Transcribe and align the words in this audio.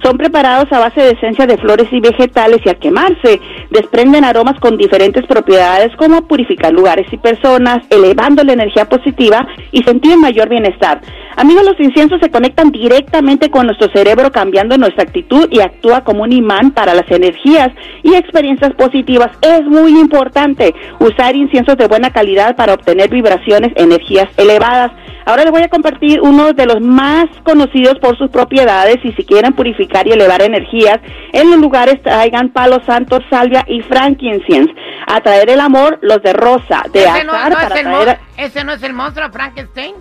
Son 0.03 0.17
preparados 0.17 0.65
a 0.71 0.79
base 0.79 0.99
de 0.99 1.11
esencia 1.11 1.45
de 1.45 1.59
flores 1.59 1.85
y 1.91 1.99
vegetales 1.99 2.57
y 2.65 2.69
al 2.69 2.79
quemarse 2.79 3.39
desprenden 3.69 4.25
aromas 4.25 4.59
con 4.59 4.77
diferentes 4.77 5.27
propiedades 5.27 5.95
como 5.95 6.27
purificar 6.27 6.73
lugares 6.73 7.05
y 7.13 7.17
personas, 7.17 7.85
elevando 7.91 8.43
la 8.43 8.53
energía 8.53 8.89
positiva 8.89 9.45
y 9.71 9.83
sentir 9.83 10.17
mayor 10.17 10.49
bienestar. 10.49 11.01
Amigos, 11.41 11.63
los 11.65 11.79
inciensos 11.79 12.19
se 12.21 12.29
conectan 12.29 12.69
directamente 12.69 13.49
con 13.49 13.65
nuestro 13.65 13.89
cerebro 13.91 14.31
cambiando 14.31 14.77
nuestra 14.77 15.01
actitud 15.01 15.47
y 15.49 15.59
actúa 15.59 16.03
como 16.03 16.21
un 16.21 16.31
imán 16.31 16.69
para 16.69 16.93
las 16.93 17.09
energías 17.09 17.69
y 18.03 18.13
experiencias 18.13 18.73
positivas. 18.75 19.31
Es 19.41 19.63
muy 19.63 19.99
importante 19.99 20.71
usar 20.99 21.35
inciensos 21.35 21.77
de 21.77 21.87
buena 21.87 22.11
calidad 22.11 22.55
para 22.55 22.75
obtener 22.75 23.09
vibraciones, 23.09 23.71
energías 23.75 24.27
elevadas. 24.37 24.91
Ahora 25.25 25.41
les 25.41 25.51
voy 25.51 25.63
a 25.63 25.67
compartir 25.69 26.21
uno 26.21 26.53
de 26.53 26.67
los 26.67 26.79
más 26.79 27.25
conocidos 27.43 27.97
por 27.99 28.15
sus 28.19 28.29
propiedades 28.29 28.97
y 29.03 29.11
si 29.13 29.25
quieren 29.25 29.53
purificar 29.53 30.05
y 30.07 30.11
elevar 30.11 30.43
energías, 30.43 30.99
en 31.33 31.49
los 31.49 31.59
lugares 31.59 32.03
traigan 32.03 32.49
palo 32.49 32.83
santo, 32.85 33.19
salvia 33.31 33.65
y 33.67 33.81
frankincense. 33.81 34.71
A 35.07 35.21
traer 35.21 35.49
el 35.49 35.59
amor, 35.59 35.97
los 36.03 36.21
de 36.21 36.33
rosa, 36.33 36.83
de 36.93 37.05
¿Ese 37.05 37.23
no, 37.23 37.33
azar 37.33 37.49
no 37.49 37.55
para 37.55 37.75
es 37.75 37.81
traer... 37.81 38.19
¿Ese 38.37 38.63
no 38.63 38.73
es 38.73 38.83
el 38.83 38.93
monstruo 38.93 39.31
Frankenstein? 39.31 39.95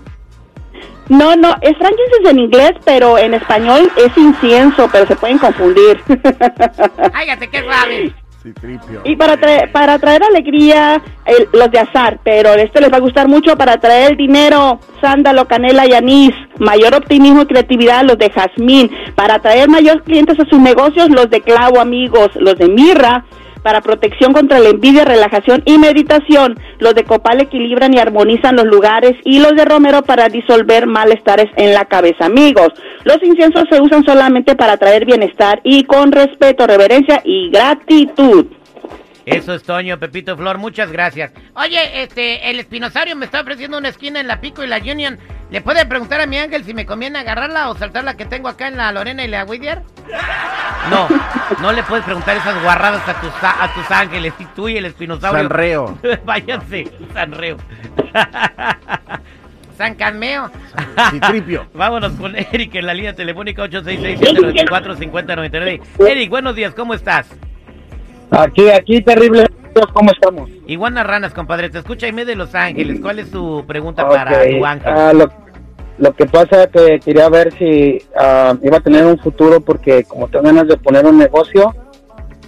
No, 1.09 1.35
no, 1.35 1.55
es 1.61 1.77
frankincense 1.77 2.31
en 2.31 2.39
inglés, 2.39 2.73
pero 2.85 3.19
en 3.19 3.35
español 3.35 3.91
es 3.97 4.17
incienso, 4.17 4.89
pero 4.93 5.07
se 5.07 5.17
pueden 5.17 5.39
confundir. 5.39 6.01
Cállate, 7.13 7.49
qué 7.49 7.63
rabia. 7.63 8.15
Sí, 8.43 8.53
tripio. 8.55 9.03
Y 9.05 9.17
para 9.17 9.37
traer, 9.37 9.71
para 9.71 9.99
traer 9.99 10.23
alegría, 10.23 11.03
el- 11.27 11.49
los 11.53 11.71
de 11.71 11.79
azar, 11.81 12.21
pero 12.25 12.55
este 12.55 12.81
les 12.81 12.91
va 12.91 12.97
a 12.97 13.01
gustar 13.01 13.29
mucho 13.29 13.55
para 13.57 13.77
traer 13.79 14.17
dinero, 14.17 14.81
sándalo, 15.03 15.47
canela 15.47 15.87
y 15.87 15.93
anís, 15.93 16.31
mayor 16.59 16.95
optimismo 16.95 17.43
y 17.43 17.47
creatividad, 17.47 18.03
los 18.05 18.17
de 18.17 18.31
jazmín, 18.31 18.91
para 19.15 19.41
traer 19.41 19.69
mayor 19.69 20.03
clientes 20.05 20.39
a 20.41 20.49
sus 20.49 20.59
negocios, 20.59 21.11
los 21.11 21.29
de 21.29 21.43
clavo, 21.43 21.81
amigos, 21.81 22.31
los 22.37 22.55
de 22.57 22.69
mirra, 22.69 23.25
para 23.63 23.81
protección 23.81 24.33
contra 24.33 24.59
la 24.59 24.71
envidia, 24.71 25.05
relajación 25.05 25.63
y 25.65 25.79
meditación, 25.79 26.59
los 26.79 26.95
de 26.95 27.05
copal 27.05 27.41
equilibran 27.41 27.95
y 27.95 27.99
armonizan 27.99 28.57
los 28.57 28.67
lugares 28.67 29.17
y 29.25 29.39
los 29.39 29.55
de 29.55 29.65
romero 29.65 30.03
para 30.03 30.29
disolver 30.29 30.87
malestares 30.87 31.51
en 31.57 31.73
la 31.73 31.85
cabeza, 31.85 32.27
amigos. 32.27 32.69
Los 33.05 33.23
inciensos 33.23 33.65
se 33.71 33.81
usan 33.81 34.05
solamente 34.05 34.55
para 34.55 34.77
traer 34.77 35.05
bienestar 35.05 35.61
y 35.65 35.85
con 35.85 36.13
respeto, 36.13 36.67
reverencia 36.67 37.23
y 37.25 37.51
gratitud. 37.51 38.47
Eso 39.27 39.55
es 39.55 39.63
Toño, 39.63 39.99
Pepito 39.99 40.37
Flor, 40.37 40.59
muchas 40.59 40.91
gracias. 40.91 41.33
Oye, 41.55 42.03
este, 42.03 42.51
el 42.51 42.59
espinosaurio 42.59 43.15
me 43.17 43.27
está 43.27 43.43
ofreciendo 43.43 43.79
una 43.79 43.89
esquina 43.89 44.21
en 44.21 44.27
la 44.27 44.41
Pico 44.41 44.65
y 44.65 44.67
la 44.67 44.79
Union. 44.79 45.19
¿Le 45.51 45.61
puede 45.61 45.85
preguntar 45.85 46.21
a 46.21 46.27
mi 46.27 46.39
ángel 46.39 46.65
si 46.65 46.75
me 46.75 46.87
conviene 46.87 47.19
agarrarla 47.19 47.71
o 47.71 47.77
saltar 47.77 48.05
la 48.05 48.17
que 48.17 48.25
tengo 48.25 48.49
acá 48.49 48.69
en 48.69 48.77
la 48.77 48.93
Lorena 48.93 49.25
y 49.25 49.29
la 49.29 49.45
Whittier? 49.45 49.83
No, 50.89 51.09
no 51.61 51.73
le 51.73 51.83
puedes 51.83 52.05
preguntar 52.05 52.37
esas 52.37 52.63
guarradas 52.63 53.03
a 53.09 53.21
tus, 53.21 53.33
a 53.43 53.75
tus 53.75 53.91
ángeles, 53.91 54.33
y 54.39 54.45
tú 54.47 54.69
y 54.69 54.77
el 54.77 54.85
espinosaurio. 54.85 55.43
Sanreo. 55.43 55.99
Váyanse, 56.25 56.89
Sanreo. 57.13 57.57
San 59.77 59.95
Canmeo. 59.95 60.51
Citripio. 61.11 61.67
Vámonos 61.75 62.13
con 62.13 62.37
Eric 62.37 62.77
en 62.77 62.87
la 62.87 62.95
línea 62.95 63.15
telefónica 63.15 63.65
866-794-5099. 63.65 65.81
Eric, 66.07 66.31
buenos 66.31 66.55
días, 66.55 66.75
¿cómo 66.75 66.95
estás? 66.95 67.27
Aquí, 68.31 68.71
aquí, 68.71 69.01
terrible. 69.01 69.50
¿Cómo 69.93 70.11
estamos? 70.11 70.51
Iguanas 70.67 71.07
ranas, 71.07 71.33
compadre. 71.33 71.71
Te 71.71 71.79
escucha 71.79 72.07
Aime 72.07 72.25
de 72.25 72.37
Los 72.37 72.55
Ángeles. 72.55 73.01
¿Cuál 73.01 73.19
es 73.19 73.31
tu 73.31 73.65
pregunta 73.67 74.09
para 74.09 74.31
tu 74.49 74.65
ángel? 74.65 74.93
ah, 74.93 75.13
lo, 75.13 75.29
lo 75.99 76.15
que 76.15 76.27
pasa 76.27 76.65
es 76.65 76.69
que 76.69 77.01
quería 77.01 77.29
ver 77.29 77.53
si 77.59 77.99
ah, 78.17 78.55
iba 78.63 78.79
a 78.79 78.81
tener 78.81 79.05
un 79.05 79.19
futuro 79.19 79.61
porque 79.61 80.05
como 80.05 80.29
tengo 80.29 80.45
ganas 80.45 80.67
de 80.67 80.77
poner 80.77 81.07
un 81.07 81.19
negocio, 81.19 81.75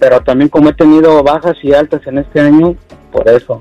pero 0.00 0.20
también 0.20 0.48
como 0.48 0.70
he 0.70 0.74
tenido 0.74 1.22
bajas 1.22 1.56
y 1.62 1.72
altas 1.72 2.00
en 2.06 2.18
este 2.18 2.40
año, 2.40 2.74
por 3.10 3.28
eso. 3.28 3.60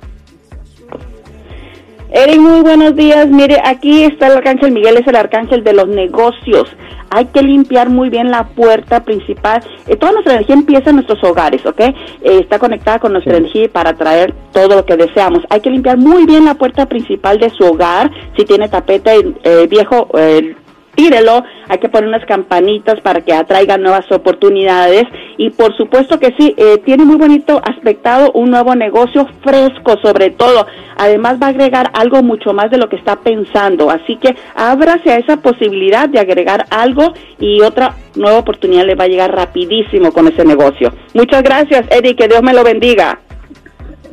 Eric, 2.14 2.42
muy 2.42 2.60
buenos 2.60 2.94
días. 2.98 3.30
Mire, 3.30 3.62
aquí 3.64 4.04
está 4.04 4.28
el 4.28 4.34
arcángel 4.34 4.74
Miguel, 4.74 4.98
es 4.98 5.08
el 5.08 5.16
arcángel 5.16 5.64
de 5.64 5.72
los 5.72 5.88
negocios. 5.88 6.68
Hay 7.10 7.28
que 7.28 7.42
limpiar 7.42 7.90
muy 7.90 8.10
bien 8.10 8.30
la 8.30 8.48
puerta 8.48 9.06
principal. 9.06 9.64
Eh, 9.88 9.96
toda 9.96 10.12
nuestra 10.12 10.34
energía 10.34 10.56
empieza 10.56 10.90
en 10.90 10.98
nuestros 10.98 11.24
hogares, 11.24 11.66
¿ok? 11.66 11.80
Eh, 11.80 11.94
está 12.22 12.60
conectada 12.60 13.00
con 13.00 13.14
nuestra 13.14 13.38
energía 13.38 13.70
para 13.72 13.94
traer 13.94 14.34
todo 14.52 14.76
lo 14.76 14.86
que 14.86 14.98
deseamos. 14.98 15.44
Hay 15.50 15.62
que 15.62 15.70
limpiar 15.70 15.98
muy 15.98 16.26
bien 16.26 16.44
la 16.44 16.56
puerta 16.56 16.86
principal 16.86 17.40
de 17.40 17.50
su 17.50 17.64
hogar. 17.64 18.12
Si 18.36 18.44
tiene 18.44 18.68
tapete 18.68 19.34
eh, 19.44 19.68
viejo, 19.70 20.10
eh, 20.18 20.54
tírelo, 20.96 21.44
hay 21.68 21.78
que 21.80 21.90
poner 21.90 22.08
unas 22.08 22.26
campanitas 22.26 23.00
para 23.02 23.22
que 23.22 23.34
atraigan 23.34 23.82
nuevas 23.82 24.10
oportunidades 24.12 25.04
y 25.38 25.50
por 25.50 25.76
supuesto 25.78 26.20
que 26.20 26.34
sí, 26.38 26.54
eh, 26.58 26.78
tiene 26.86 27.06
muy 27.06 27.16
bonito 27.16 27.62
aspectado 27.64 28.32
un 28.34 28.52
nuevo 28.52 28.76
negocio 28.76 29.28
fresco 29.44 29.98
sobre 30.02 30.30
todo, 30.32 30.68
además 30.98 31.38
va 31.42 31.48
a 31.48 31.50
agregar 31.50 31.92
algo 31.94 32.22
mucho 32.24 32.54
más 32.54 32.70
de 32.72 32.78
lo 32.78 32.90
que 32.90 32.96
está 32.96 33.18
pensando, 33.18 33.90
así 33.90 34.18
que 34.18 34.36
ábrase 34.56 35.12
a 35.12 35.18
esa 35.18 35.38
posibilidad 35.38 36.10
de 36.10 36.20
agregar 36.20 36.66
algo 36.70 37.14
y 37.40 37.62
otra 37.62 37.96
nueva 38.16 38.40
oportunidad 38.40 38.86
le 38.86 38.96
va 38.96 39.06
a 39.06 39.08
llegar 39.08 39.34
rapidísimo 39.34 40.12
con 40.12 40.28
ese 40.28 40.46
negocio. 40.46 40.94
Muchas 41.14 41.44
gracias, 41.44 41.86
Eddie, 41.90 42.16
que 42.16 42.28
Dios 42.28 42.44
me 42.44 42.54
lo 42.54 42.64
bendiga. 42.64 43.20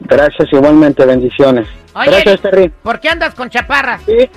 Gracias 0.01 0.49
igualmente, 0.53 1.05
bendiciones. 1.05 1.67
Oye, 1.95 2.11
Gracias, 2.11 2.41
Terry. 2.41 2.71
¿por 2.83 3.01
qué 3.01 3.09
andas 3.09 3.35
con 3.35 3.51
chaparras? 3.51 4.03
Sí. 4.03 4.29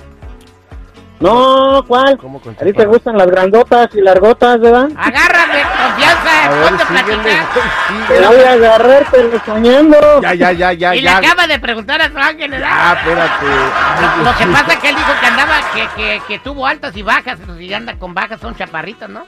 No, 1.22 1.84
¿cuál? 1.86 2.18
¿Cómo 2.18 2.40
con 2.40 2.54
A 2.54 2.56
ti 2.56 2.72
te 2.72 2.86
gustan 2.86 3.16
las 3.16 3.26
grandotas 3.28 3.88
y 3.94 4.00
largotas, 4.00 4.60
¿verdad? 4.60 4.88
Agárrame, 4.96 5.62
confianza, 5.62 6.44
A 6.44 6.66
ponte 6.66 6.82
a. 7.30 8.08
Te 8.08 8.26
voy 8.26 8.42
a 8.42 8.52
agarrar, 8.52 9.06
pero 9.10 9.30
soñando. 9.44 10.20
Ya, 10.22 10.34
ya, 10.34 10.52
ya, 10.52 10.72
ya, 10.72 10.94
Y 10.94 11.00
le 11.00 11.10
acaba 11.10 11.46
de 11.46 11.58
preguntar 11.58 12.00
a 12.02 12.10
su 12.10 12.18
ángel, 12.18 12.50
¿verdad? 12.50 12.68
Ah, 12.70 12.96
espérate. 12.98 13.46
Lo, 13.46 14.30
lo 14.30 14.38
que 14.38 14.46
pasa 14.46 14.72
es 14.72 14.78
que 14.80 14.88
él 14.88 14.96
dijo 14.96 15.12
que 15.20 15.26
andaba, 15.26 15.60
que, 15.74 15.88
que, 15.96 16.22
que 16.26 16.38
tuvo 16.40 16.66
altas 16.66 16.96
y 16.96 17.02
bajas, 17.02 17.38
pero 17.40 17.56
si 17.56 17.72
anda 17.72 17.96
con 17.98 18.14
bajas 18.14 18.40
son 18.40 18.56
chaparritas, 18.56 19.08
¿no? 19.08 19.24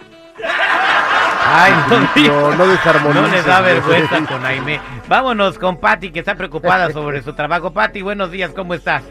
Ay, 1.46 1.72
No, 2.26 2.54
no 2.54 2.66
desarmonices, 2.66 3.22
No 3.22 3.36
le 3.36 3.42
da 3.42 3.60
vergüenza 3.60 4.20
con 4.26 4.44
Aime. 4.44 4.80
Vámonos 5.08 5.58
con 5.58 5.78
Patty, 5.78 6.10
que 6.10 6.20
está 6.20 6.34
preocupada 6.34 6.90
sobre 6.90 7.22
su 7.22 7.34
trabajo. 7.34 7.72
Patty, 7.72 8.02
buenos 8.02 8.30
días, 8.30 8.50
¿cómo 8.54 8.74
estás? 8.74 9.02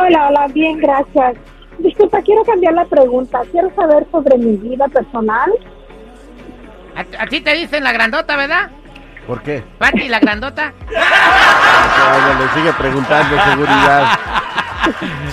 Hola, 0.00 0.28
hola, 0.28 0.46
bien, 0.48 0.78
gracias. 0.78 1.36
Disculpa, 1.78 2.22
quiero 2.22 2.44
cambiar 2.44 2.74
la 2.74 2.84
pregunta. 2.84 3.40
Quiero 3.50 3.74
saber 3.74 4.06
sobre 4.10 4.38
mi 4.38 4.56
vida 4.56 4.86
personal. 4.88 5.50
A, 6.94 7.22
a 7.22 7.26
ti 7.26 7.40
te 7.40 7.54
dicen 7.54 7.84
la 7.84 7.92
grandota, 7.92 8.36
¿verdad? 8.36 8.70
¿Por 9.26 9.42
qué? 9.42 9.62
Patty, 9.78 10.08
la 10.08 10.20
grandota. 10.20 10.72
Ándale, 10.88 12.50
sigue 12.54 12.72
preguntando 12.72 13.42
seguridad. 13.42 14.18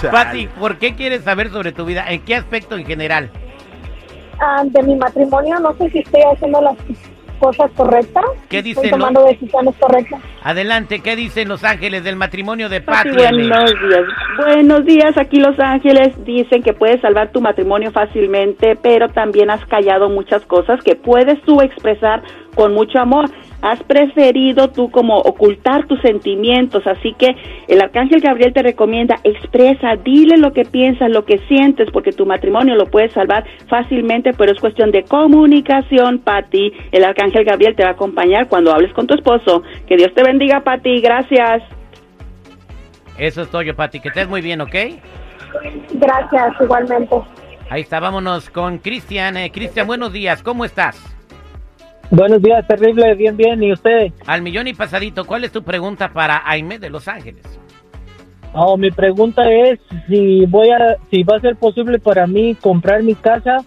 Patty, 0.11 0.47
¿por 0.47 0.77
qué 0.77 0.95
quieres 0.95 1.23
saber 1.23 1.49
sobre 1.49 1.71
tu 1.71 1.85
vida? 1.85 2.05
¿En 2.07 2.21
qué 2.21 2.35
aspecto 2.35 2.75
en 2.75 2.85
general? 2.85 3.29
Ah, 4.39 4.63
de 4.65 4.83
mi 4.83 4.95
matrimonio, 4.95 5.59
no 5.59 5.73
sé 5.77 5.89
si 5.91 5.99
estoy 5.99 6.21
haciendo 6.23 6.61
las 6.61 6.75
cosas 7.35 7.71
correctas. 7.75 8.25
¿Qué 8.49 8.57
Estoy 8.59 8.73
dicen 8.73 8.89
tomando 8.91 9.23
decisiones 9.25 9.75
correctas. 9.79 10.21
Adelante, 10.43 10.99
¿qué 10.99 11.15
dicen 11.15 11.47
los 11.47 11.63
ángeles 11.63 12.03
del 12.03 12.15
matrimonio 12.15 12.69
de 12.69 12.81
Pati, 12.81 13.09
Patty? 13.09 13.17
Buenos 13.17 13.71
días. 13.71 14.03
Buenos 14.37 14.85
días, 14.85 15.17
aquí 15.17 15.37
Los 15.37 15.59
Ángeles 15.59 16.13
dicen 16.25 16.61
que 16.61 16.73
puedes 16.73 17.01
salvar 17.01 17.31
tu 17.31 17.41
matrimonio 17.41 17.91
fácilmente, 17.91 18.75
pero 18.75 19.09
también 19.09 19.49
has 19.49 19.65
callado 19.65 20.09
muchas 20.09 20.45
cosas 20.45 20.83
que 20.83 20.95
puedes 20.95 21.41
tú 21.43 21.61
expresar 21.61 22.21
con 22.55 22.73
mucho 22.73 22.99
amor. 22.99 23.29
Has 23.65 23.81
preferido 23.81 24.69
tú 24.69 24.91
como 24.91 25.17
ocultar 25.17 25.87
tus 25.87 25.99
sentimientos, 26.01 26.85
así 26.85 27.15
que 27.17 27.35
el 27.67 27.81
arcángel 27.81 28.21
Gabriel 28.21 28.53
te 28.53 28.61
recomienda 28.61 29.15
expresa, 29.23 29.95
dile 29.95 30.37
lo 30.37 30.53
que 30.53 30.65
piensas, 30.65 31.09
lo 31.09 31.25
que 31.25 31.39
sientes, 31.47 31.89
porque 31.91 32.11
tu 32.11 32.27
matrimonio 32.27 32.75
lo 32.75 32.85
puedes 32.85 33.11
salvar 33.13 33.43
fácilmente, 33.67 34.33
pero 34.37 34.51
es 34.51 34.59
cuestión 34.59 34.91
de 34.91 35.03
comunicación, 35.05 36.19
Pati. 36.19 36.73
El 36.91 37.05
arcángel 37.05 37.43
Gabriel 37.43 37.75
te 37.75 37.81
va 37.81 37.89
a 37.89 37.93
acompañar 37.93 38.47
cuando 38.49 38.71
hables 38.71 38.93
con 38.93 39.07
tu 39.07 39.15
esposo. 39.15 39.63
Que 39.87 39.97
Dios 39.97 40.13
te 40.13 40.21
bendiga, 40.21 40.63
Pati. 40.63 41.01
Gracias. 41.01 41.63
Eso 43.17 43.41
es 43.41 43.49
todo, 43.49 43.63
Patty. 43.75 43.99
Que 43.99 44.09
estés 44.09 44.29
muy 44.29 44.41
bien, 44.41 44.61
¿ok? 44.61 44.75
Gracias, 45.93 46.53
igualmente. 46.61 47.15
Ahí 47.71 47.81
está, 47.81 47.99
vámonos 47.99 48.51
con 48.51 48.77
Cristian. 48.77 49.37
Eh, 49.37 49.51
Cristian, 49.51 49.87
buenos 49.87 50.13
días, 50.13 50.43
¿cómo 50.43 50.65
estás? 50.65 51.14
Buenos 52.11 52.41
días, 52.41 52.65
terrible, 52.67 53.15
bien, 53.15 53.35
bien. 53.35 53.61
¿Y 53.63 53.73
usted? 53.73 54.11
Al 54.27 54.41
millón 54.41 54.67
y 54.67 54.73
pasadito, 54.73 55.25
¿cuál 55.25 55.43
es 55.43 55.51
tu 55.51 55.63
pregunta 55.63 56.13
para 56.13 56.41
Aime 56.45 56.79
de 56.79 56.89
Los 56.89 57.07
Ángeles? 57.07 57.43
Oh, 58.53 58.77
mi 58.77 58.89
pregunta 58.91 59.49
es 59.51 59.79
si 60.07 60.45
voy 60.45 60.69
a, 60.69 60.95
si 61.11 61.23
va 61.23 61.37
a 61.37 61.41
ser 61.41 61.55
posible 61.57 61.99
para 61.99 62.25
mí 62.25 62.55
comprar 62.55 63.03
mi 63.03 63.15
casa 63.15 63.57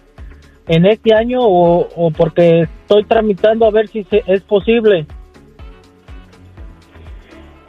en 0.67 0.85
este 0.85 1.13
año 1.13 1.39
o, 1.41 1.87
o 1.95 2.11
porque 2.11 2.61
estoy 2.61 3.03
tramitando 3.05 3.65
a 3.67 3.71
ver 3.71 3.87
si 3.87 4.03
se- 4.05 4.23
es 4.25 4.41
posible. 4.41 5.05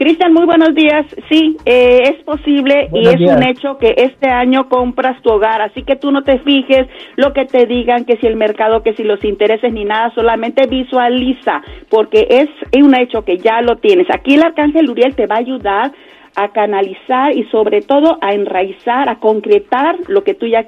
Cristian, 0.00 0.32
muy 0.32 0.46
buenos 0.46 0.74
días. 0.74 1.04
Sí, 1.28 1.58
eh, 1.66 2.04
es 2.04 2.24
posible 2.24 2.88
Buenos 2.90 3.12
y 3.12 3.14
es 3.14 3.18
días. 3.18 3.36
un 3.36 3.42
hecho 3.42 3.76
que 3.76 3.92
este 3.98 4.30
año 4.30 4.66
compras 4.70 5.20
tu 5.20 5.28
hogar, 5.28 5.60
así 5.60 5.82
que 5.82 5.94
tú 5.94 6.10
no 6.10 6.22
te 6.22 6.38
fijes 6.38 6.86
lo 7.16 7.34
que 7.34 7.44
te 7.44 7.66
digan, 7.66 8.06
que 8.06 8.16
si 8.16 8.26
el 8.26 8.36
mercado, 8.36 8.82
que 8.82 8.94
si 8.94 9.04
los 9.04 9.22
intereses 9.22 9.70
ni 9.74 9.84
nada, 9.84 10.10
solamente 10.14 10.66
visualiza, 10.68 11.60
porque 11.90 12.26
es 12.30 12.48
un 12.82 12.94
hecho 12.94 13.26
que 13.26 13.36
ya 13.36 13.60
lo 13.60 13.76
tienes. 13.76 14.06
Aquí 14.10 14.36
el 14.36 14.42
arcángel 14.42 14.88
Uriel 14.88 15.14
te 15.14 15.26
va 15.26 15.34
a 15.34 15.40
ayudar 15.40 15.92
a 16.34 16.48
canalizar 16.48 17.36
y 17.36 17.44
sobre 17.50 17.82
todo 17.82 18.16
a 18.22 18.32
enraizar, 18.32 19.06
a 19.06 19.16
concretar 19.16 19.96
lo 20.08 20.24
que 20.24 20.32
tú 20.32 20.46
ya 20.46 20.64